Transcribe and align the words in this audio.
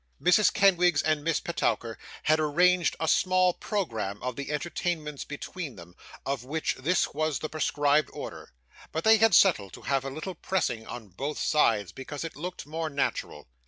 Mrs. 0.19 0.51
Kenwigs 0.51 1.03
and 1.03 1.23
Miss 1.23 1.39
Petowker 1.39 1.95
had 2.23 2.39
arranged 2.39 2.95
a 2.99 3.07
small 3.07 3.53
PROGRAMME 3.53 4.19
of 4.23 4.35
the 4.35 4.49
entertainments 4.49 5.23
between 5.25 5.75
them, 5.75 5.93
of 6.25 6.43
which 6.43 6.73
this 6.79 7.13
was 7.13 7.37
the 7.37 7.49
prescribed 7.49 8.09
order, 8.11 8.51
but 8.91 9.03
they 9.03 9.17
had 9.17 9.35
settled 9.35 9.73
to 9.73 9.83
have 9.83 10.03
a 10.03 10.09
little 10.09 10.33
pressing 10.33 10.87
on 10.87 11.09
both 11.09 11.37
sides, 11.37 11.91
because 11.91 12.23
it 12.23 12.35
looked 12.35 12.65
more 12.65 12.89
natural. 12.89 13.47